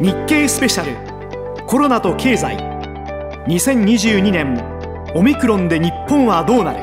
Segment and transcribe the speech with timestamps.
[0.00, 1.66] 日経スペシャル。
[1.66, 2.56] コロナと経済。
[3.46, 4.60] 2022年
[5.14, 6.82] オミクロンで日本はどうなる？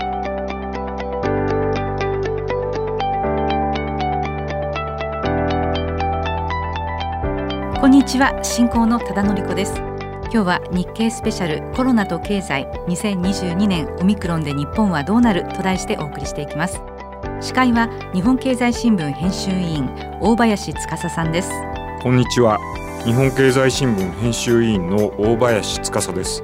[7.82, 9.74] こんにちは進行の忠則子です。
[9.76, 15.50] 今日は日経スペシャルコロナと経済2022年オミクロンで日本はどうなる？
[15.50, 16.82] と題してお送りしていきます。
[17.42, 19.90] 司会は日本経済新聞編集委員
[20.22, 21.52] 大林司さんです。
[22.02, 22.58] こんにちは
[23.04, 26.44] 日本経済新聞編集委員の大林司です。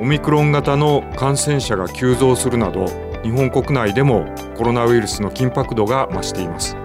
[0.00, 2.86] オミクロン型の感染者が急増するなど
[3.24, 4.24] 日本国内でも
[4.56, 6.76] コロナウイルスの緊迫度が増しています。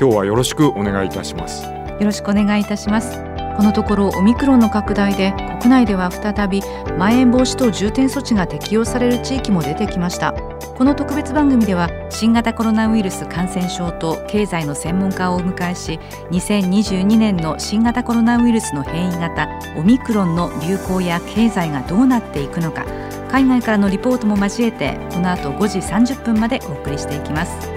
[0.00, 1.64] 今日はよろしくお願いいたします。
[1.66, 3.22] よろしくお願いいたします。
[3.58, 6.62] このところオミクロンの拡大で国内では再び
[6.98, 10.32] まん延防止等重点措置が適用される地域も出てきました。
[10.32, 15.98] この特別番組では新型コロナウイルス感染症と経済の専門家をお迎えし
[16.30, 22.86] 2022年の新型コロナウイルスの変異型オミクロンの流行や経済がどうなっていくのか
[23.28, 27.68] 海外からのリポートも交えてこの後5時30分までお送りしていきます。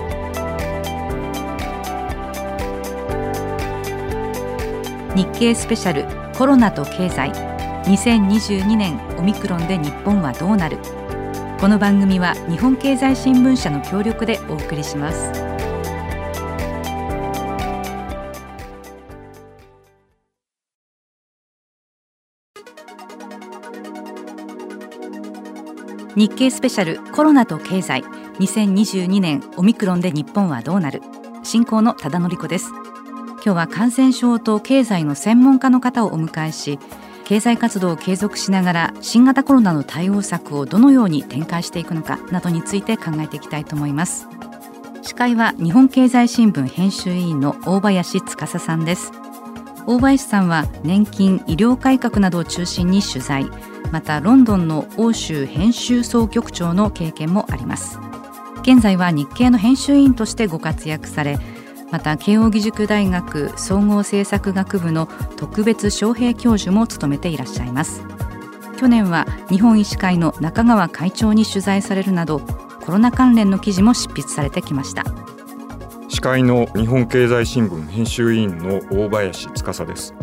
[5.16, 6.06] 日経スペシャル
[6.38, 7.32] コロナと経済。
[7.86, 10.78] 2022年オミクロンで日本はどうなる？
[11.60, 15.32] この番組は日本経済新聞社の協力でお送りします。
[26.16, 28.04] 日経スペシャルコロナと経済。
[28.40, 31.02] 2022年オミクロンで日本はどうなる
[31.44, 36.78] 進行の忠則子です今日は感染症と経済の専門家の方をお迎えし
[37.28, 44.30] 経済活動を継続しながら新型コロナの対応策をどのように展開していくのかなどについて考えていきたいと思います。
[45.02, 49.12] 司会は日本経済新聞編集委員の大林司さんです。
[49.88, 53.46] 大林さんは年金医療改革などを中心に取材
[53.92, 58.00] またロンドンの欧州編集総局長の経験もあります。
[58.62, 61.38] 現在は日経の編集委員としてご活躍され
[61.92, 68.04] また慶應義塾大学総合政策学部の特別招聘教授も務めていらっしゃいます。
[68.78, 72.42] 去年は日本医師会の中川会長に取材されるなど
[72.86, 75.04] コロナ関連の記事も執筆されてきました。
[76.10, 80.14] 司会の日本経済新聞編集委員の大林司です。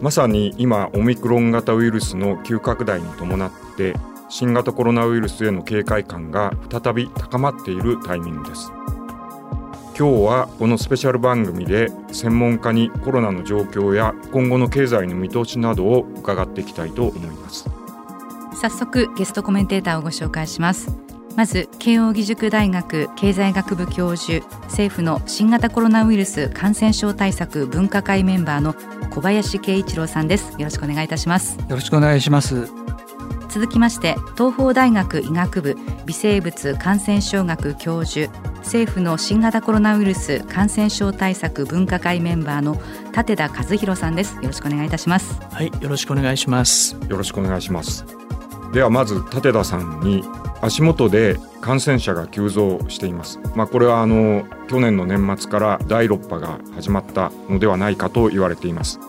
[0.00, 3.94] まさに今オミクロン型ウイルスの急拡大に伴って
[4.28, 8.72] 新型コロナウイルスへの警戒感が再び高まっているタイミングです。
[10.00, 17.68] 今日はこのスペシャル番組で専門家にコロナの状況や今後の経済の見通しなどを伺っていきたいと思います。
[18.54, 20.96] 早速ゲストコメンテーターをご紹介します。
[21.36, 28.74] まず慶應義塾大学経済学部教授政府の新型コロナウイルス感染症対策分科会メンバーの
[29.10, 30.52] 小林圭一郎さんです。
[30.52, 31.58] よろしくお願いいたします。
[31.58, 32.72] よろしくお願いします。
[33.50, 42.80] 続きまして東邦大学医学部微生物感染症学教授政府の新型コロナウイルス感染症対策分科会メンバーの
[43.16, 44.36] 立田和弘さんです。
[44.36, 45.40] よろしくお願いいたします。
[45.52, 46.96] はいよろしくお願いします。
[47.08, 48.04] よろしくお願いします。
[48.72, 50.22] ではまず立田さんに
[50.60, 53.40] 足元で感染者が急増しています。
[53.54, 59.00] まあこれはあの去年の年末から第6波が始まったのではないかと言われています。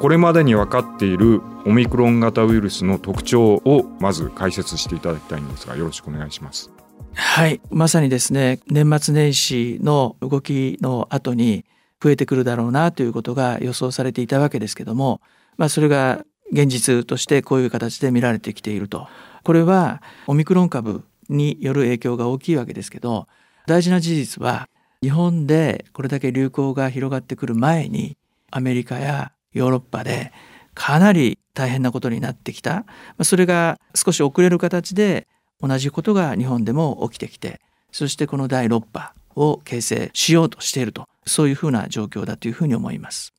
[0.00, 6.70] これまでに分かっているオミクロン型ウイルスの特徴をまず解説していただきたいんですがよろしくお願いします。
[7.14, 7.60] はい。
[7.70, 11.64] まさにですね年末年始の動きの後に
[12.02, 15.20] 増えてくるだろうなということが予想されていたわけですけども、
[15.56, 19.08] まあ、それが現実としてこういう形で見られてきていると。
[19.44, 23.26] これはオミクロン株による影響が大きいわけですけど
[23.66, 24.68] 大事な事実は
[25.02, 28.16] 日本でこれだけ流行が広がってくる前に
[28.50, 30.32] アメリカやヨーロッパで
[30.74, 32.84] かなり大変なことになってきた。
[33.22, 35.26] それが少し遅れる形で
[35.60, 37.60] 同じことが日本でも起きてきて
[37.90, 43.32] そしてこの第6波を形成しようとしているとそういうふうな状況だというふうに思います。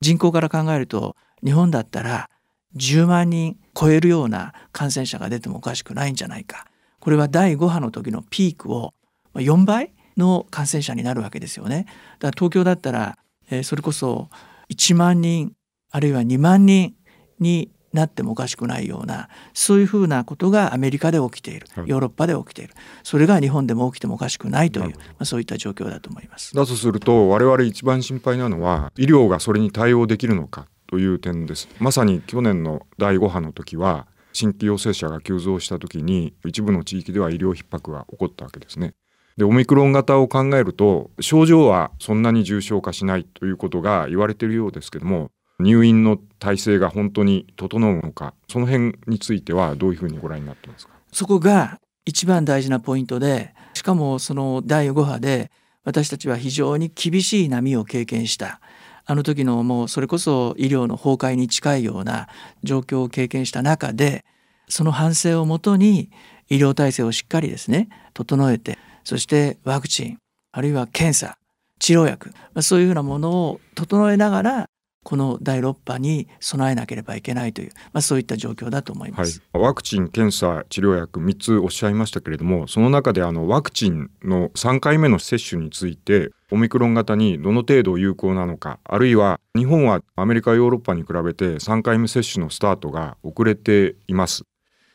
[0.00, 2.28] 人口から考えると日本だったら
[2.76, 6.66] 10万人超えるような感染者が出てもおかしくないんじゃないか。
[7.00, 8.94] これは第5波の時のピークを
[9.34, 11.86] 4倍の感染者になるわけですよね。
[12.18, 13.18] だから東京だったら、
[13.62, 14.28] それこそ
[14.70, 15.52] 1万人
[15.90, 16.94] あるいは2万人
[17.38, 26.54] になってもおかしくないようなそういうふうなことがアメリカで起きているヨーロッパで起きているそれが日本でも起きてもおかしくないという、まあ、そういった状況だと思います。
[26.54, 31.68] だとすると我々一番心配なのは医療がそれに対応できるのかという点です。
[31.78, 38.94] まさに去年の第5波の時は新規陽性者が急増した時に一部の地域では医療逼迫が起こったわけですね。
[39.36, 45.30] でオミクロン型を考えると症状はそんなに重症化しないということが言われているようですけども
[45.64, 50.92] 入院の体制が本当に整うのかその辺についてはどういうふうにご覧になってますか？
[51.10, 55.50] そこが一番大事なポイントでしかもその第5波で
[55.84, 58.60] 私たちは非常に厳しい波を経験した。
[59.06, 62.28] あの時のもうそれこそ医療の崩壊に近いような
[62.62, 64.24] 状況を経験した中で
[64.68, 66.10] その反省をもとに
[66.48, 70.18] 医療体制をしっかりですね整えてそしてワクチン
[70.52, 71.36] あるいは検査
[71.80, 72.32] 治療薬
[72.62, 74.70] そういうふうなものを整えながら
[75.04, 94.44] この第6波に備えなければいけないという、まあ、そういった状況だと思います、はい、ワクチン検査治療薬3つおっしゃいましたけれどもその中であのワクチンの3回目の接種についてオミクロン型にどの程度有効なのかあるいは日本はアメリカヨーロッパに比べて3回目接種のスタートが遅れています。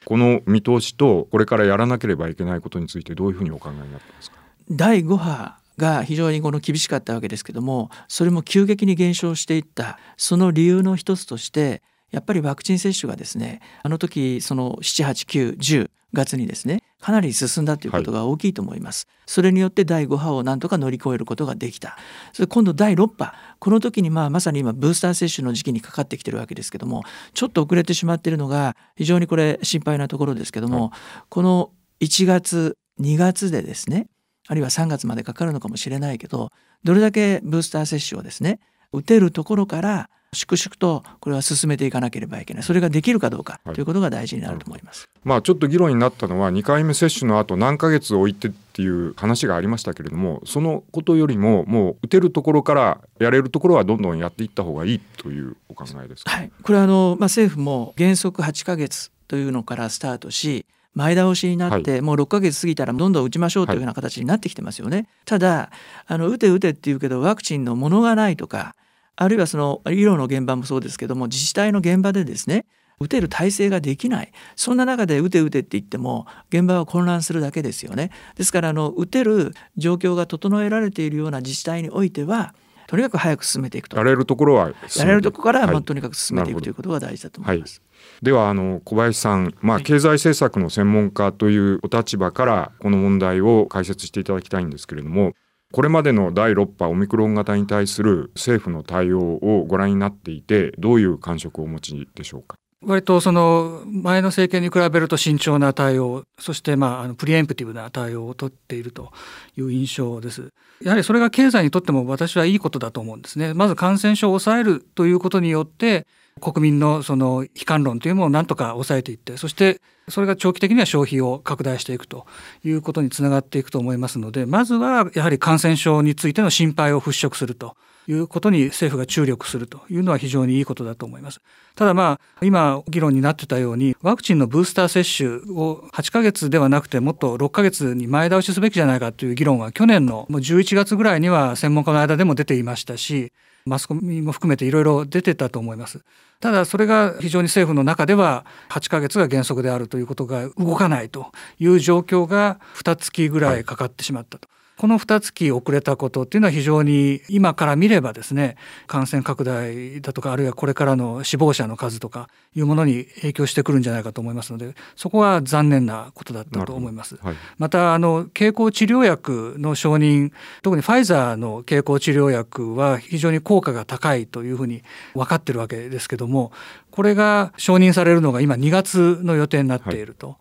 [0.06, 4.38] この見通しとこれからやらなければいけないことについてどういうふうにお考えになってますか？
[4.72, 11.82] 第5波が非常にこの厳しかったわけですけどもそれも急激に減少していったその理由の一つとして
[12.12, 21.98] やっぱりワクチン接種がですねあの時その78910月にですねかなり進んだということが大きいと思います、はい、それによって第5波をなんとか乗り越えることができた。
[22.34, 23.34] それ今度第6波。
[23.60, 27.04] この時にまあまさに今ブースター接種の時期にかかってきてるわけですけども
[27.34, 30.92] ちょっと遅れてしまっているのが非常にこれ心配なところですけども、はい、
[31.30, 31.72] この
[32.02, 34.08] 1月2月でですね
[34.50, 36.52] あるいは3月までかかるのかもしれないけど
[36.84, 38.60] どれだけブースター接種をですね
[38.92, 42.64] 打てるところから粛々とこれは進めていかなければいけない。
[42.64, 60.66] それができるかどうかということが大事になると思います、はい、まあちょっと議論になったのは2回目接種の後何ヶ月置いてっていう話がありましたけれどもそのことよりももう打てるところからやれるところはどんどんやっていった方がいいというお考えですか、はい、これはあの、まあ、政府も原則8ヶ月というのからスタートし
[61.00, 64.98] 前倒しになって、はい、もう6ヶ月過ぎたらどんどん打ちましょうというような形になってきてますよね。
[64.98, 65.72] はい、ただ
[66.06, 68.76] あの打て打てっていうけどワクチンのものがないとか
[69.16, 72.66] あるいはその医療の現場もそうですけども自治体の現場でですね
[73.00, 74.32] 打てる体制ができない。
[74.58, 78.12] そんな中で打て打てって言っても現場は混乱するだけですよね。
[78.36, 82.54] ですからあの打てる状況が整えられているような自治体においては
[82.88, 83.96] とにかく早く進めていくと。
[83.96, 87.82] やれるところはやれるところから、まあ、とにかく進めていくということが大事だと思います。
[88.22, 95.34] ではあの小林さん、まあ、経済政策の専門家というお立場からこの問題を解説していただきたいんですけれども
[95.72, 102.56] これまでの第6波オミクロン型に対する政府の対応をご覧になっていてどういう感触をお持ちでしょうか？
[102.82, 109.12] 割とその前の政権に比べると慎重な対応そしてまああのプリエンプティブな対応をとっていると
[109.58, 110.50] いう印象です。
[110.82, 113.54] やはりそれが経済にとっても私はいいことだと思うんですね。
[113.54, 116.08] まず感染症を抑えるということによって
[116.40, 122.26] 国民のその悲観論というものをなんとか抑えていってそしてそれが長期的には消費を拡大していくと
[122.64, 127.76] いうことにつながっていくと思いますのでまずはやはり感染症についての心配を払拭すると
[128.08, 131.42] いうことに政府が注力するというのは非常にいいことだと思います。
[131.76, 143.32] ただまあ今議論になってたようにワクチンのブースター接種を8ヶ月ではなくてもっと6ヶ月に前倒しすべきじゃないかという議論は去年の11月ぐらいには専門家の間でも出ていましたし
[143.66, 146.02] マスコミも含めていろいろ出てたと思います。
[146.40, 154.48] ただそれが非常に政府の中では8ヶ月が原則であるということが動かないという状況が2月ぐらいかかってしまったと。
[154.80, 158.56] この2月遅れたことっていうのは非常に今から見ればですね
[158.88, 167.18] 感染拡大だとかあるいはこれからの死亡者の数とかいうものに影響してくるんじゃないかと思いますのでそこは残念なことだったと思います。
[167.22, 170.32] はい、またあの経口治療薬の承認
[170.62, 174.84] 特にファイザーの経口治療薬は非常に効果が高いというふうに
[175.14, 176.54] 分かってるわけですけども
[176.90, 180.30] これが承認されるのが今2月の予定になっていると。
[180.30, 180.36] は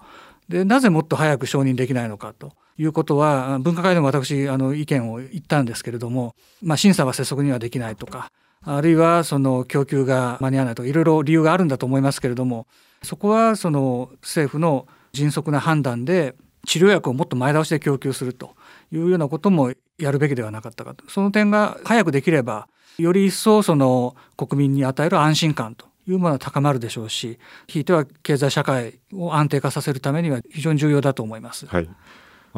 [0.49, 2.53] い、でなぜもっと早く承認できないのかと。
[2.79, 8.31] いうことは分科会でも私あの意見を言ったんですけれども、まあ、審査は拙速にはできないとか
[8.63, 12.67] あるいはその供給が間に合わないとかいろいろ理由があるんだと思いますけれども
[13.03, 16.35] そこはその政府の迅速な判断で
[16.67, 18.55] 治療薬をもっと前倒しで供給すると
[18.93, 22.69] いうようなこともやるべきではなかったかとその点が早くできれば
[22.99, 31.67] より一層その国民に与える安心感というものは高まるでしょうしひいては経済社会を安定化させるためには非常に重要だと思います。
[31.67, 31.89] はい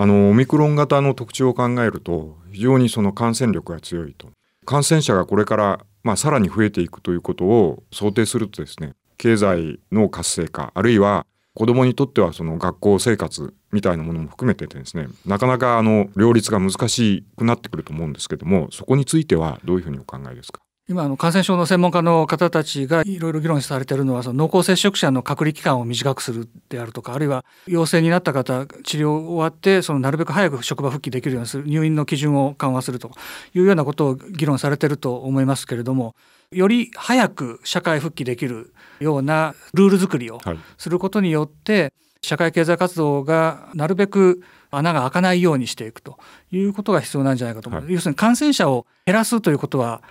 [0.02, 4.28] あのオミクロン型の特徴を考えると非常にその感染力が強いと。
[4.64, 20.60] 感染者がこれから、まあ、さらに増えていくということを想定するとですね経済の活性化あるいは子どもにとってはその学校生活みたいなものも含めてですねなかなかあの両立が難しくなってくると思うんですけどもそこについてはどういうふうにお考えですか？
[20.88, 33.12] 今の感染症の専門家の方たちがいろいろ議論されているのはその濃厚接触者の隔離期間を短くするであるとかあるいは陽性になった方治療終わってそのなるべく早く職場復帰できるようにする入院の基準を緩和すると
[33.54, 36.16] いうようなことを議論されていると思いますけれども
[36.50, 40.40] より早く社会復帰できるようなルール作りを
[40.78, 46.18] することによって、社会経済活動がなるべく穴が開かないようにしていくと
[46.50, 50.02] いうことが必要なんじゃないかと思う、はい、要するに感染者を減らすということは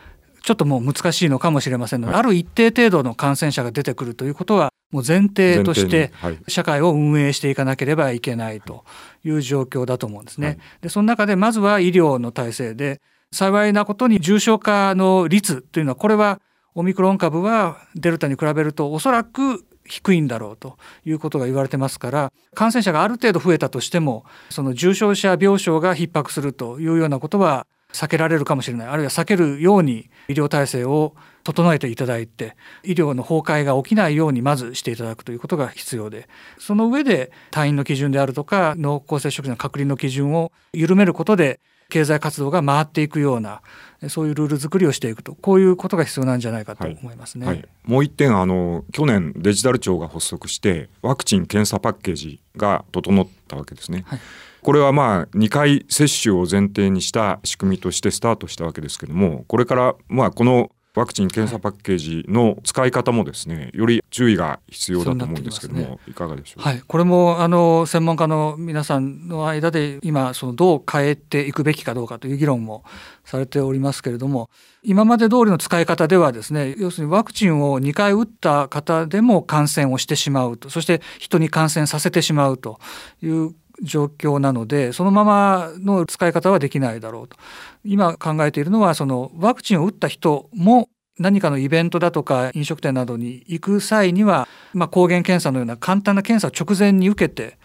[0.41, 6.11] ちょっともう難しいのかもしれませんので、はい、ある一定程度の感染者が出てくるということはもう前提として
[6.47, 8.85] 社会を運営していかなければいけないと
[9.23, 10.47] いう状況だと思うんですね。
[10.47, 16.41] はい、でその中でまずは医療の体制で幸いなことに重症化の率というのはこれは
[16.73, 36.27] オミクロン株はデルタに比べるとおそらく低いんだろうということが言われてますから感染者がある程度増えたとしてもその重症者病床が逼迫するというようなことは避けられるかもしれないあるいは避けるように医療体制を整えていただいて医療の崩壊が起きないようにまずしていただくということが必要で
[36.59, 43.61] その上で退院の基準であるとか濃厚接触者の隔離の基準を緩めることで経済活動が回っていくような
[44.09, 47.47] そういうルール作りをしていくとこういうことが必要なんじゃないかと思いますね。
[47.47, 54.03] はいはい、もう一点あの去年デジタル庁が発足してワクチン・検査パッケージが整ったわけですね。
[54.05, 54.19] はい
[54.61, 72.83] これはまあ2回接種を前提にした仕組みとしてスタートしたわけですけどもこれからまあこのワクチン・検査パッケージの使い方もですねより注意が必要だと思うんですけども、ね、いかがでしょうはい、これもあの専門家の皆さんの間で今そのどう変えていくべきかどうかという議論も
[73.23, 74.49] されておりますけれども
[74.81, 82.79] 今まで通りの使い方ではですね要するにワクチンを2回打った方でも感染をしてしまうとそして人に感染させてしまうと
[83.21, 87.37] いう状況なのでそのままの使い方はできないだろうと。
[87.83, 97.57] 今考えているのはそのワクチンを打った人も何かのイベントだとか飲食店などに行く際には、まあ、抗原検査のような簡単な検査を直前に受けて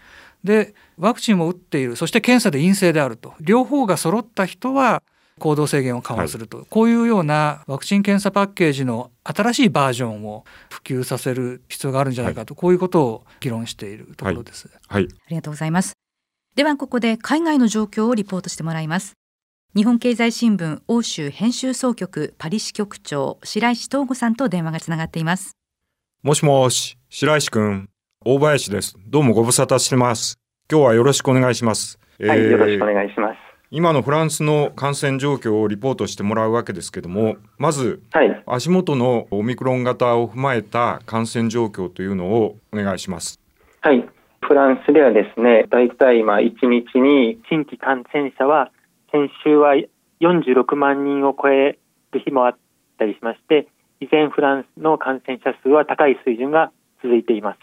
[0.43, 3.33] でワクチンも打っているそして検査で陰性であると。
[3.39, 5.01] 両方が揃った人は
[5.39, 16.04] 行動制限を緩和すると、はい、こういうようなワクチン検査パッケージの新しいバージョンを普及させる必要があるんじゃないかと、はい、こういうことを議論しているところです、はい、はい、ありがとうございます
[16.55, 19.17] ではここで海外の状況をリポートしてもらいます。
[19.75, 25.57] 日本経済新聞欧州編集総局パリ支局長白石東吾さんと電話がつながっています。
[26.23, 27.89] もしもし白石君
[28.23, 28.95] 大林です。
[29.05, 30.39] どうもご無沙汰してます。
[30.71, 31.99] 今日はよろしくお願いします。
[32.21, 33.37] はい、えー、よろしくお願いします。
[33.69, 43.41] 今のフランスの感染状況をリポートしてもらうわけですけどもまず、はい、足元のオミクロン型を踏まえた感染状況というのをお願いします。
[43.81, 44.14] はい
[44.47, 48.69] フランスではですね、大体今1日に新規感染者は
[49.11, 49.73] 先週は
[50.21, 51.79] 46万人を超え
[52.11, 52.57] る日もあっ
[52.99, 53.67] たりしまして、
[53.99, 56.71] 依然フランスの感染者数は高い水準が
[57.01, 57.59] 続いています。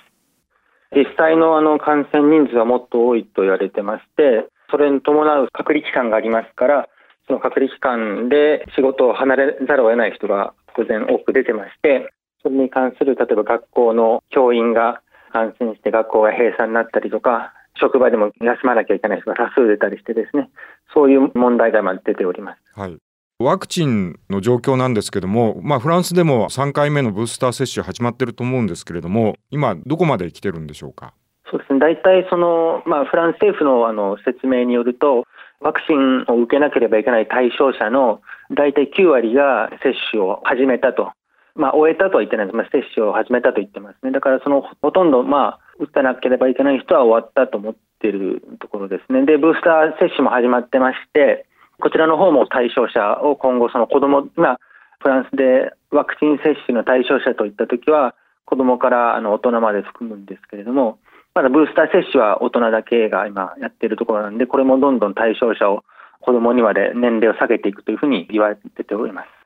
[0.91, 6.89] 実際のあの感染人数はもっと多いと言われてまして、それに伴う隔離期間がありますから、
[7.29, 12.13] その隔離期間で仕事を離れざるを得ない人が当然多く出てまして、
[12.43, 15.01] それに関する例えば学校の教員が
[15.33, 20.51] 感染して学校が閉鎖になったりとか、職場でも休まなきゃいけない人が多数出たりしてですね、
[20.93, 22.61] そういう問題が今出ております。
[22.79, 22.97] はい。
[23.39, 31.15] ワクチンの状況なんですけども、まあ、フランスでも3回目のブースター接種始まってると思うんですけれども、今、どこまで来てるんでしょうか？
[31.51, 35.25] そうですね、大体その、まあ、フランス政府のあの説明によると、
[35.61, 38.21] ワクチンを受けなければいけない対象者の
[38.55, 41.11] 大体9割が接種を始めたと
[41.55, 51.47] まあ、終えたとは言ってないです、まあ、接種を始めたと言ってますね、だからそのほとんど、まあ、打たなければいけない人は終わったと思っているところですね、でブースター接種も始まってまして、
[51.81, 54.61] こちらの方も対象者を今後、その子ども、まあ、
[55.01, 60.99] フランスでワクチン接種の対象者といったときは、子どもからあの大人まで含むんですけれども、
[61.35, 65.85] まだブースター接種は大人だけが今やっているところなんで、これもどんどん対象者を
[66.21, 69.42] 子どもにまで年齢を下げていくというふうに言われてております。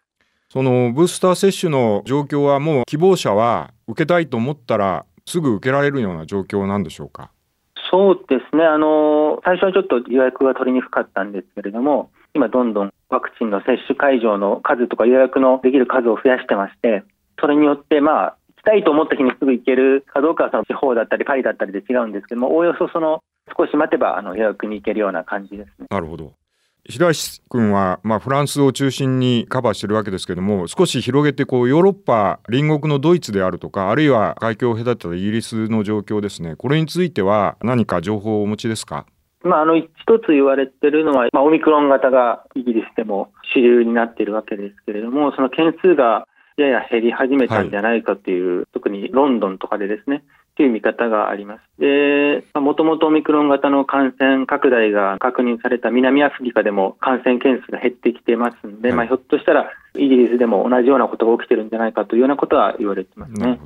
[0.49, 7.31] そのブースター接種の状況はもう希望者は受けたいと思ったらすぐ受けられるような状況なんでしょうか？
[7.91, 8.65] そうですね。
[8.65, 17.03] あの最初はちょっと予約が取りにくかったんですけれども今どんどんワクチンの接種会場の数とか予約のできる数を増やしてまして
[17.41, 23.23] それによってまあ行きたいと思った日にすぐ行けるかどうかはその地方だったりパリだったりで違うんですけどもおおよそその
[23.57, 25.87] 少し待てばあの予約に行けるような感じですね。
[25.91, 26.33] なるほど
[26.89, 36.57] 平石君は、まあ、フランスを中心にカバーしてるわけですけども少し広げてこうヨーロッパ隣国のドイツであるとかあるいは海峡を隔てたイギリスの状況ですね。
[36.57, 39.07] これについては何か情報をお持ちですか？
[39.43, 39.87] まあ、あの一
[40.25, 46.27] つ言われてるのは、まあ、オミクロン型がイギリスでも主流になっているわけですけれども、その件数が
[46.57, 50.25] やや減り始めたんじゃないかという、はい、特にロンドンとかでですね、
[50.57, 51.61] という見方があります。
[51.79, 63.61] で、もともとオミクロン型の感染拡大が確認された南アフリカでも感染件数が減ってきてますんで、はい、まあ、ひょっとしたらイギリスでも同じようなことが起きてるんじゃないかというようなことは言われてますね。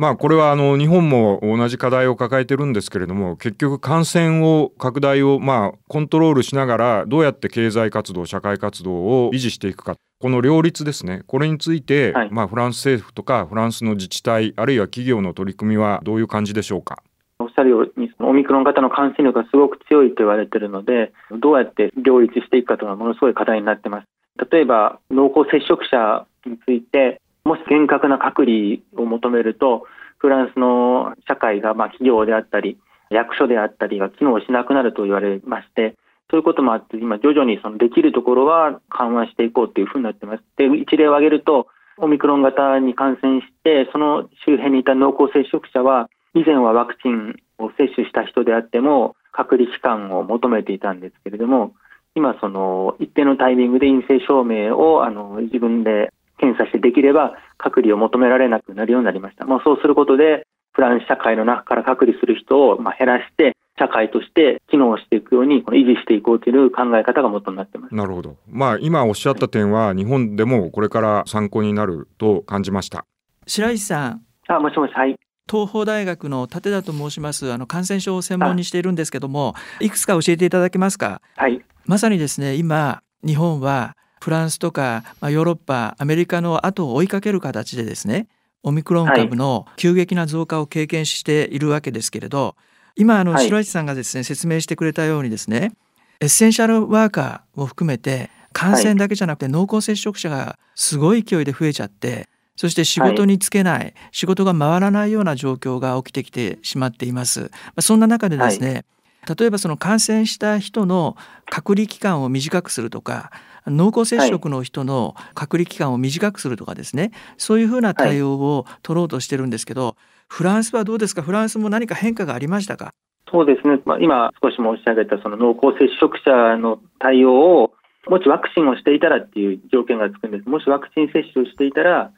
[0.00, 17.02] まあ、これはあの日本も同じ課題を抱えてるんですけれども結局感染を拡大をまあコントロールしながらどうやって経済活動社会活動を維持していくかこの両立ですねこれについて、はい、まあ、フランス政府とかフランスの自治体あるいは企業の取り組みはどういう感じでしょうか？
[17.40, 24.06] おっしゃるようにオミクロン型の感染力がすごく強いと言われているのでどうやって両立していくかというのはものすごい課題になってます。
[24.52, 29.84] 例えば濃厚接触者についてもし厳格な隔離を求めると
[30.18, 32.78] フランスの社会が、まあ、企業であったり、
[33.10, 35.94] 役所であったりが機能しなくなると言われまして、
[36.30, 40.42] そういうこともあって、今、徐々にそのできるところは緩和していこうというふうになってます。
[40.56, 51.72] で、一例を挙げると、オミクロン型に感染して、その周辺にいた濃厚接触者は、以前はワクチンを接種した人であっても、隔離期間を求めていたんですけれども、
[52.14, 59.44] 今、その一定のタイミングで陰性証明をあの自分で検査してできれば隔離を求められなくなるようになりました。
[59.44, 67.94] まあ、そうすることで、フランス社会の中から隔離する人をま減らして、社会として機能していくように維持していこうという考え方が元になってます。
[67.94, 68.36] なるほど。
[68.48, 73.04] まあ今おっしゃった点は日本でもこれから参考になると感じました。
[73.46, 74.22] 白石さん。
[74.48, 75.16] あ、もしもし、はい。
[75.50, 81.22] 東邦大学の立田と申しますあの感染症を専門にしているんですけどもいくつか教えていただけますか？
[81.36, 88.28] はいまさにですね今日本はフランスとか、まあ、ヨーロッパアメリカの後を追いかける形でですね
[88.62, 92.56] オミクロン株の急激な増加を経験しているわけですけれど
[92.96, 95.72] 今あの白石さんがですね、説明してくれたようにですね
[96.20, 107.52] エッセンシャルワーカーを含めて感染だけじゃなくて濃厚接触者がすごい勢いで増えちゃってそして仕事に就けない、はい、仕事が回らないような状況が起きてきてしまっています。
[107.78, 108.84] そんな中でですね、
[109.22, 113.30] はい、例えばその感染した人の隔離期間を短くするとか
[113.70, 119.96] 濃厚接触の人の隔離期間を短くするとかですね、そういうふうな対応を取ろうとしてるんですけど、
[120.28, 121.22] フランスはどうですか？
[121.22, 122.92] フランスも何か変化がありましたか？
[123.30, 127.72] そうですね、まあ、今少し申し上げたその濃厚接触者の対応を
[128.08, 130.48] もしワクチンをしていたらっていう条件がつくんです。
[130.48, 132.10] もしワクチン接種をしていたら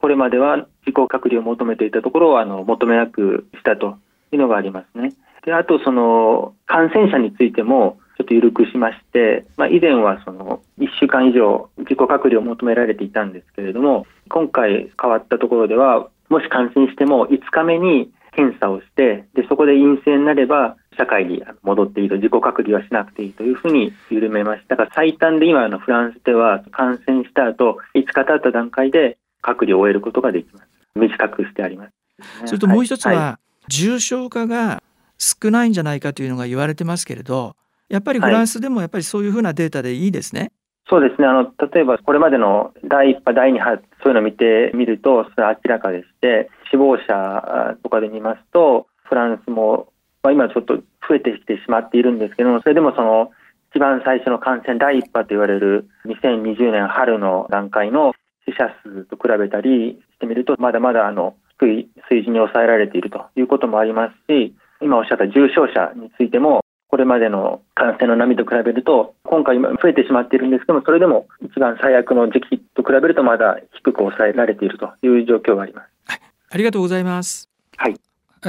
[0.00, 3.98] これまでは自己隔離を求めていたところをあの求めなくしたと
[4.32, 5.12] いうのがありますね。
[5.44, 24.76] であとその感染者についてもちょっと緩くしまして、まあ、以前はその1週間以上自己隔離を求められていたんですけれども今回変わったところではもし感染しても5日目に検査をしてでそこで陰性になれば社会に戻っていいと自己隔離はしなくていいというふうに緩めました。
[24.76, 30.66] だから最短で今のフランスでは感染した後5日経った段階で隔離を終えることができます。
[30.94, 31.92] 短くしてあります、
[32.46, 34.82] それともう一つは、はい、重症化が
[35.18, 37.54] 少ないんじゃないかというのが言われてますけれど
[37.88, 40.40] やっぱりフランスでもやっぱりそういうふうなデータでいいですね。
[40.40, 40.50] はい、
[40.88, 53.30] そうですねあの例えばこれまでの第1波、第2波そういうのを見てみるとそれは明らかでして死亡者とかで見ますとフランスも、まあ、今ちょっと増えてきてしまっているんですけどもそれでもその
[53.74, 58.14] 一番最初の感染第1波と言われる2020年春の段階の
[58.48, 75.88] 死者数と比べたりしてみるとまだまだあの低い水準に抑えられているということもありますし今おっしゃった重症者についてもこれまでの感染の波と比べると、今回増えてしまっているんですけども、それでも一番最悪の時期と比べると、まだ低く抑えられているという状況があります。
[76.06, 76.20] はい、
[76.50, 77.48] ありがとうございます。
[77.76, 77.96] はい。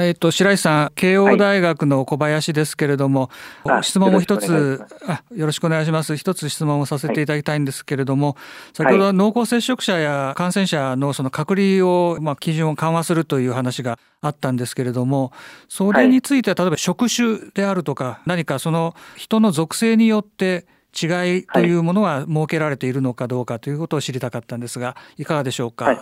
[0.00, 3.30] えっ、と白石さん、慶応大学の小林ですけれども、
[3.64, 6.16] はい、質問も一つあ、よろしくお願いします。
[6.16, 8.36] 一つ質問をさせていただきたいんですけれども、はい、
[8.74, 15.32] 先ほど濃厚接触者や感染者のその隔離をまあ基準を緩和するという話があったんですけれども、
[15.68, 20.66] それについては例えば職種であるとか、何かその人の属性によって
[21.00, 21.06] 違
[21.38, 25.84] いというものは設けられているのかどうかということを知りたかったんですが、いかがでしょうか？
[25.86, 26.00] はい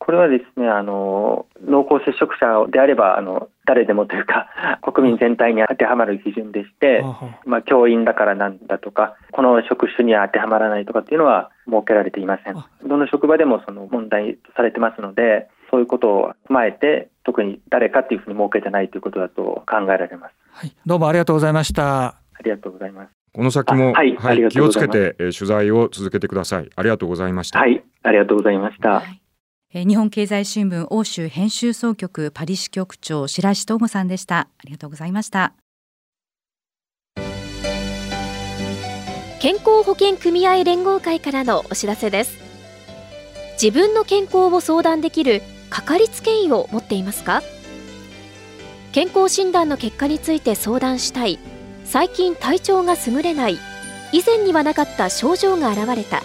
[0.00, 4.48] これはですね、あの濃厚接触者であればあの誰でもというか
[4.82, 7.04] 国民全体に当てはまる基準でして、
[7.44, 12.54] まあ、教員だからなんだとかこの職種には当てはまらないとかっていうのは設けられていません。
[12.88, 20.34] どの職場でもその問題とされてますのでそういうことを踏まえて特に誰かっていうふうに設けてないということだと考えられます。
[20.50, 22.06] はい、どうもありがとうございました。
[22.06, 23.10] ありがとうございます。
[23.34, 26.70] この先も、はい、はい、気をつけて取材を続けてください。
[26.74, 27.58] ありがとうございました。
[27.58, 28.94] はい、ありがとうございました。
[28.94, 29.20] はい
[29.72, 34.38] 日本経済新聞欧州編集総局パリ支局長白石東吾さんでした。
[34.40, 35.52] ありがとうございました。
[39.38, 42.36] 健康保険組合連合会からのお知らせです。
[43.62, 47.40] 自分の健康を相談できるかかりつけ医を持っていますか？
[48.90, 51.38] 健康診断の結果について相談したい。
[51.84, 53.58] 最近体調が優れない。
[54.12, 56.24] 以前にはなかった症状が現れた。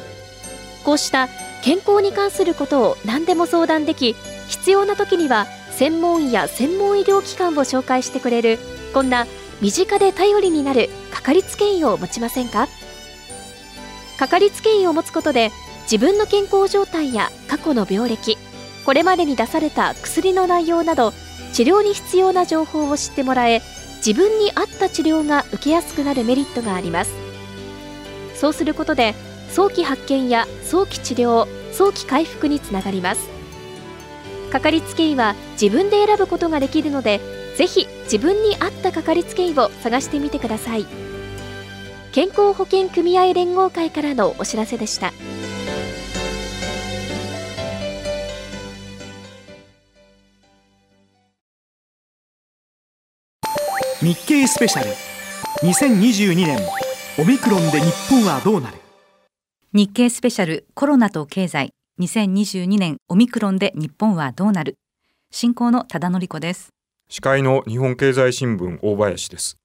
[0.83, 1.29] こうした
[1.65, 4.13] 健康に関することを何でも相談でき
[4.47, 8.59] 必要な時には専門医や専門医療機関を紹介してくれる
[8.93, 9.25] こんな
[9.61, 12.67] 身近で頼りになるかかりつけ医を持ちませんか？
[14.19, 15.49] かかりつけ医を持つことで
[15.91, 18.37] 自分の健康状態や過去の病歴
[18.85, 21.13] これまでに出された薬の内容など
[21.51, 23.63] 治療に必要な情報を知ってもらえ
[24.05, 27.11] 自分に合った治療が受けやすくなるメリットがあります。
[28.35, 29.15] そうすることで
[29.51, 33.29] 早期発見や早期治療早期回復につながります。
[34.51, 37.19] かかりつけ医は自分で選ぶことができるので
[37.57, 40.85] ぜひ自分に合ったかかりつけ医を探してみてください。
[42.11, 45.11] 健康保険組合連合会からのお知らせでした。
[54.01, 54.91] 日経スペシャル。
[55.67, 56.59] 2022年。
[57.17, 58.84] オミクロンで日本はどうなる？
[59.77, 64.77] 日経スペシャルコロナと経済2022年オミクロンで日本はどうなる？
[65.31, 66.69] 進行の忠則子です。
[67.09, 69.57] 司会の日本経済新聞大林です。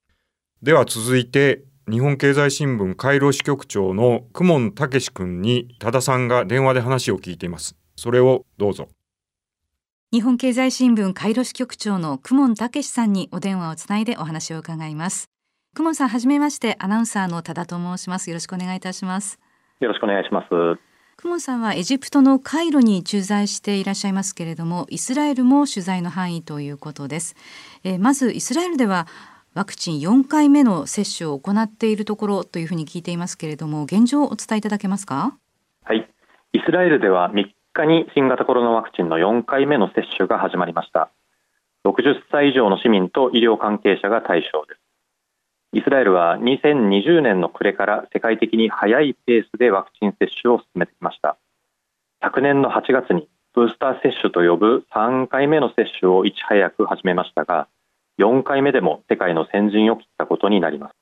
[0.61, 7.77] では続いて日本経済新聞カイロ支局長の久門武君に多田さんが電話で話を聞いています。
[7.95, 8.89] それをどうぞ。
[10.11, 15.29] 日本経済新聞カイロ支局長の久門武さんにお電話をつないでお話を伺います。
[15.73, 18.29] 久門さんはじめましてアナウンサーの多田と申します。
[18.29, 19.39] よろしくお願いいたします
[19.81, 20.47] よろしくお願いします。
[21.17, 27.35] 久門さんはエジプトのカイロに駐在していらっしゃいますけれどもイスラエルも取材の範囲ということです、
[27.83, 29.07] えー、まずイスラエルでは
[29.53, 35.37] ワクチン4回目の接種を行っているところというふうに聞いていますけれども現状をお伝えいただけますか？
[35.83, 36.09] はい。
[36.53, 41.11] イスラエルでは3日に新型コロナワクチンの4回目の接種が始まりました。
[41.85, 44.80] 60歳以上の市民と医療関係者が対象です
[45.73, 51.37] イスラエルは2020年の暮れから世界的に早いペースでワクチン接種を進めてきました。
[52.21, 57.69] 昨年の8月にブースター接種と呼ぶ3回目の接種をいち早く始めましたが
[58.19, 60.93] 4回目でも世界の先陣を切ったことになります。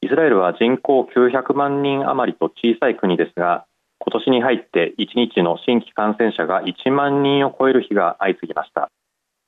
[0.00, 3.66] イスラエルは人口900万人余りと小さい国ですが
[3.98, 8.90] 今年に入って1日の新規感染者が1万人を超える日が相次ぎました。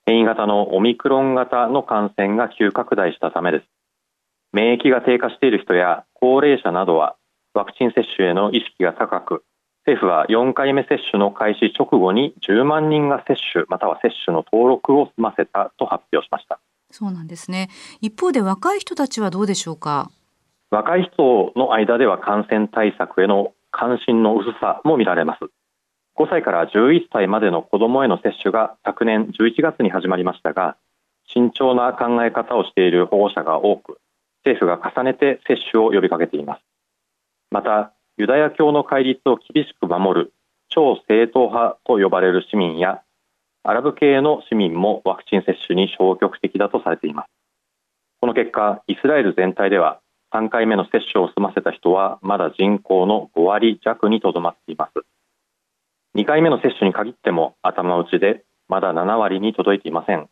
[0.06, 3.66] 変異型のオミクロン型の感染が急拡大したためです。
[4.54, 7.16] 免疫が低下している人や高齢者などは
[7.54, 9.44] ワクチン接種への意識が高く
[9.84, 16.60] 政府は4回目接種の開始直後に10万人が接種または接種の登録を済ませたと発表しました。
[16.92, 17.68] そうなんですね。
[18.00, 20.08] 一方で若い人たちはどうでしょうか？
[20.70, 25.50] 若い人の間では感染対策への関心の薄さも見られます。
[26.16, 30.76] 5歳から11歳までの子どもへの接種が昨年11月に始まりましたが
[31.26, 33.98] 慎重な考え方をしている保護者が多く
[34.44, 36.62] 政府が重ねて接種を呼びかけています。
[37.50, 40.32] またユダヤ教の戒律を厳しく守る
[40.68, 43.02] 超正統派と呼ばれる市民や
[43.62, 47.28] アラブ系の市民もワクチン接種に消極的だとされています。
[48.20, 50.00] この結果イスラエル全体では
[50.34, 55.04] 3回目の接種を済ませた人はまだ人口の5割弱にとどまっています。
[56.16, 60.28] 2回目の接種に限っても頭打ちでまだ7割に届いていません。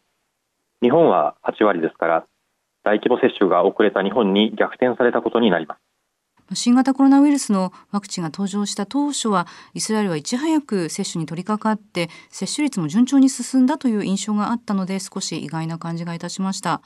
[0.83, 2.27] 日本は8割ですから
[2.85, 5.81] 大規模接種が遅れた日本に逆転されたことになります。
[6.55, 16.83] 新型コロナウイルスのワクチンが登場した当初はイスラエルはいち早く接種に取り掛かって接種率も順調に進んだという印象があったので少し意外な感じがいたしました。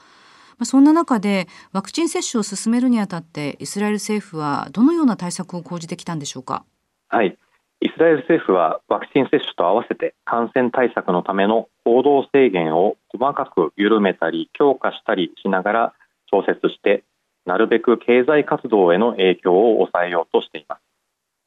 [0.57, 6.63] まあ、そんな中でワクチン接種を進めるにあたってイスラエル政府はどのような対策を講じてきたんでしょうか？
[7.09, 7.37] はい、
[7.79, 15.93] イスラエル政府はワクチン接種と合わせて感染対策のための行動制限を細かく緩めたり強化したりしながら
[16.31, 17.03] 調節して
[17.45, 20.81] なるべく経済活動への影響を抑えようとしています。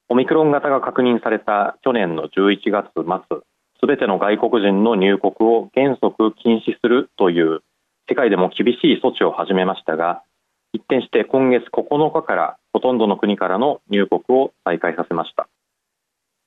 [0.09, 3.39] オミクロン型が確認された去年の11月末
[3.81, 7.61] すべての外国人の入国を原則禁止するという
[8.09, 10.23] 世界でも厳しい措置を始めましたが
[10.73, 15.49] 一転して今月9日からほとんどの国からの入国を再開させました。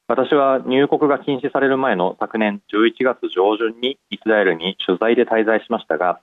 [0.07, 6.19] 私は入国が禁止される前の昨年11月上旬にイスラエルに取材で滞在しましたが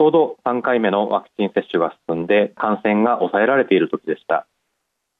[0.00, 4.46] ちょうど3回目のワクチン接種が進んで感染が抑えられている時でした。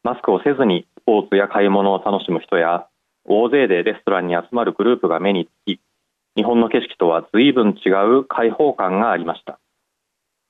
[0.03, 2.87] マスクをせずにスポーツや買い物を楽しむ人や
[3.27, 5.81] 大勢でレストランに集まるグループが目につき
[6.35, 9.59] 日本の景色とは随分違う開放感がありました。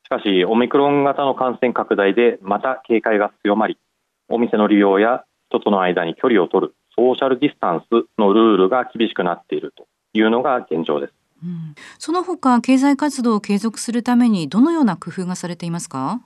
[0.04, 3.78] しかしオミクロン型の感染拡大でまた警戒が強まり
[4.28, 11.14] お店の利用や人との間に距離を取るソーシャルディスタンスのルールが厳しくなっているというのが現状です。
[11.42, 16.20] うん、その他経済活動を継続するためにどのような工夫がされていますか？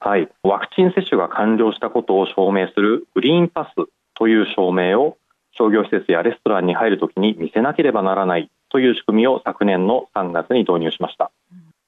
[0.00, 5.18] はい、ワクチン接種が完了したことを証明するグリーンパスという証明を
[5.52, 11.30] 商業施設やレストランに入るときに見せなければならないという仕組みを昨年の3月に導入しました。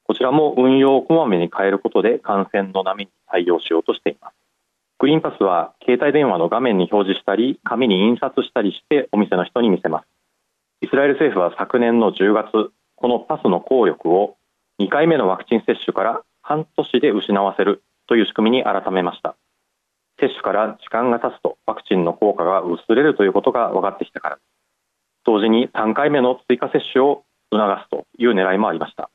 [0.04, 4.34] こちらも運用をこまめに変えることで感染の波に対応しようとしています。
[5.00, 10.06] グリーンパスは携帯電話の画面に表示したり、紙に印刷したりしてお店の人に見せます。
[10.82, 14.36] イスラエル政府は昨年の10月、このパスの効力を
[14.78, 19.36] 2回目のワクチン接種から半年で失わせるという仕組みに改めました。
[20.20, 24.38] 接種から時間が経つとワクチンの効果が薄れるということが分かってきたから
[25.24, 29.10] 同時に3回目の追加接種を促すという狙いもありました。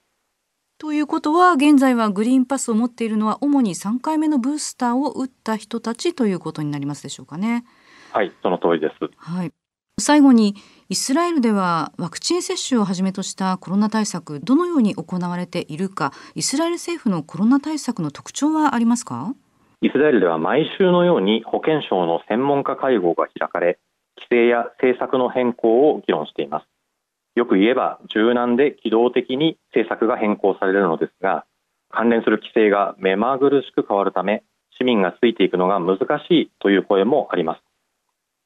[0.78, 7.64] ということは現在はグリーンパスを持っているのは主に3回目のブースターを打った人たちということになりますでしょうかね。
[8.12, 9.10] はいその通りです。
[9.18, 9.52] はい
[9.98, 10.56] 最後に
[10.90, 19.34] イスラエルではワクチン接種をはじめとしたコロナ対策どのように行われているかイスラエル政府のコロナ対策の特徴はありますか？
[19.80, 23.80] イスラエルでは毎週のように保健省の専門家会合が開かれ
[24.18, 26.68] 規制や政策の変更を議論しています
[27.36, 31.46] よく言えば柔軟で機動的に政策が変更されるのですが
[31.90, 34.44] 関連する規制が目まぐるしく変わるため
[34.78, 37.62] 市民がついていくのが難しいという声もあります。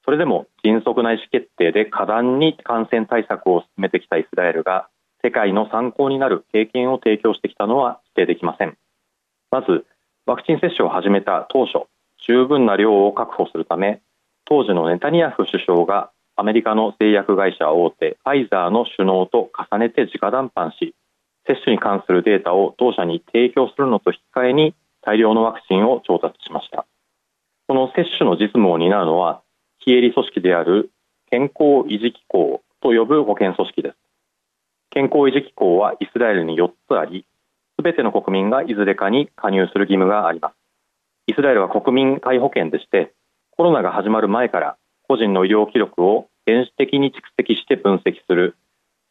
[0.05, 4.87] それでも迅速な意思決定で果断に感染対策を進めてきたイスラエルが
[5.23, 8.77] 世界の参考になる経験を提供してきたのは否定できません。
[9.51, 9.85] まず
[10.25, 11.87] ワクチン接種を始めた当初
[12.27, 14.01] 十分な量を確保するため
[14.45, 20.95] 当時のネタニヤフ首相がアメリカの製薬会社大手ファイザーの首脳と重ねて直談判し
[21.45, 26.85] 接種に関するデータを当社に提供するのと引き換えに大量のワクチンを調達しました。
[27.67, 29.41] この接種の実務を担うのは
[29.79, 30.91] 非営利組織である
[31.29, 33.97] 健康維持機構と呼ぶ保健組織です。
[34.91, 37.25] 健康維持機構はイスラエルに4つあり
[37.77, 40.53] すべての国民がいずれかに加入する義務があります。
[41.27, 43.11] イスラエルは国民皆保険でして
[43.51, 44.77] コロナが始まる前から
[45.09, 48.57] 個人の医療記録を電子的に蓄積して分析する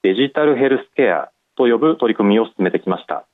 [0.03, 3.29] デジタルヘルスケアと呼ぶ取り組みを進めてきました。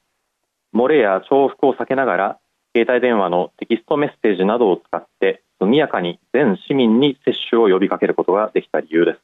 [0.75, 2.39] 漏れや重複を避けながら
[2.77, 9.21] 携帯電話のテキストメッセージなどを使って速やかに全市民に接種を呼びかけることができた理由です。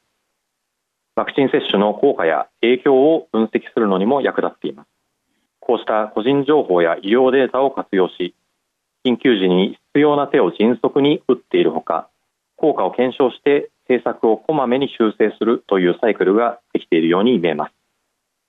[1.15, 4.89] ワクチン接種の効果や影響を分析するのにも役立っています。
[5.61, 8.35] こうした個人情報や医療データを活用し
[9.05, 12.09] 緊急時に必要な手を迅速に打っているほか
[12.57, 17.73] 効果を検証して政策をこまめに修正するというサイクルができているように見えます。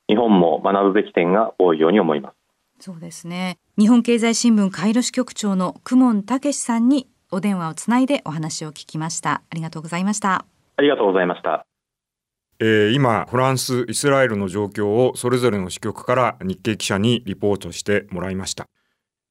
[0.08, 2.36] 日本も学ぶべき点が多いように思います。
[2.80, 3.58] そうですね。
[3.78, 9.42] 日本経済新聞カイロ支局長の久門武さんにお電話をつないでお話を聞きました。
[9.50, 10.46] ありがとうございました。
[10.78, 11.66] ありがとうございました。
[12.60, 18.68] えー、今フランスイスラエルの状況をそれぞれの支局から日経記者にリポートしてもらいました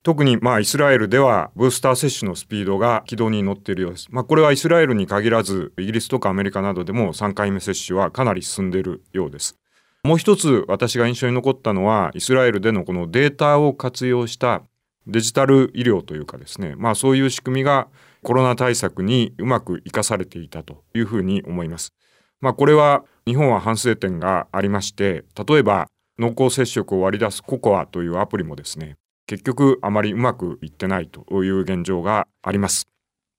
[0.03, 4.09] 特にまあイスラエルではブースター接種のスピードが軌道に乗っているようです。
[4.11, 9.59] まあ、これはイスラエルに限らずイギリスとかアメリカなどでも3回目接種はかなり進んでいるようです。
[10.03, 14.63] もう一つ私が印象に残ったのはイスラエルでのこのデータを活用した
[15.07, 17.89] デジタル医療というかですね、まあ、そういう仕組みが
[18.23, 21.93] コロナ対策にうまく生かされていたというふうに思います。
[22.41, 28.97] まあ、これは日本は反省点がありまして例えば濃厚接触を割り出すココアというアプリもですね
[29.31, 32.89] 結局あまりうまくいってないという現状があります。